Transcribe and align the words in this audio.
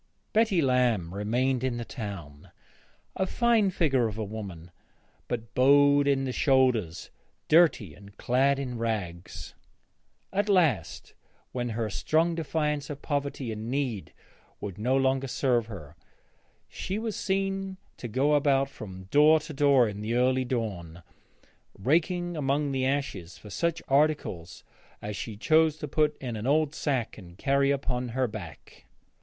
Betty 0.33 0.63
Lamb 0.63 1.13
remained 1.13 1.63
in 1.63 1.77
the 1.77 1.85
town, 1.85 2.49
a 3.15 3.27
fine 3.27 3.69
figure 3.69 4.07
of 4.07 4.17
a 4.17 4.23
woman, 4.23 4.71
but 5.27 5.53
bowed 5.53 6.07
in 6.07 6.23
the 6.25 6.31
shoulders, 6.31 7.11
dirty, 7.47 7.93
and 7.93 8.17
clad 8.17 8.57
in 8.57 8.79
rags. 8.79 9.53
At 10.33 10.49
last, 10.49 11.13
when 11.51 11.69
her 11.69 11.87
strong 11.91 12.33
defiance 12.33 12.89
of 12.89 13.03
poverty 13.03 13.51
and 13.51 13.69
need 13.69 14.11
would 14.59 14.79
no 14.79 14.97
longer 14.97 15.27
serve 15.27 15.67
her, 15.67 15.95
she 16.67 16.97
was 16.97 17.15
seen 17.15 17.77
to 17.97 18.07
go 18.07 18.33
about 18.33 18.69
from 18.71 19.03
door 19.11 19.39
to 19.41 19.53
door 19.53 19.87
in 19.87 20.01
the 20.01 20.15
early 20.15 20.45
dawn, 20.45 21.03
raking 21.77 22.35
among 22.35 22.71
the 22.71 22.87
ashes 22.87 23.37
for 23.37 23.51
such 23.51 23.83
articles 23.87 24.63
as 24.99 25.15
she 25.15 25.37
chose 25.37 25.77
to 25.77 25.87
put 25.87 26.17
in 26.19 26.35
an 26.35 26.47
old 26.47 26.73
sack 26.73 27.19
and 27.19 27.37
carry 27.37 27.69
upon 27.69 28.09
her 28.17 28.25
back. 28.27 28.85